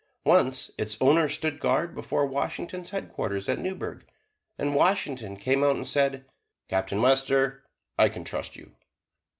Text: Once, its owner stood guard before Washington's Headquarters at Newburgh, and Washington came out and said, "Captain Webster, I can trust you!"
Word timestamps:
Once, 0.25 0.71
its 0.79 0.97
owner 0.99 1.29
stood 1.29 1.59
guard 1.59 1.93
before 1.93 2.25
Washington's 2.25 2.89
Headquarters 2.89 3.47
at 3.47 3.59
Newburgh, 3.59 4.03
and 4.57 4.73
Washington 4.73 5.37
came 5.37 5.63
out 5.63 5.75
and 5.75 5.87
said, 5.87 6.25
"Captain 6.67 7.03
Webster, 7.03 7.63
I 7.99 8.09
can 8.09 8.23
trust 8.23 8.55
you!" 8.55 8.71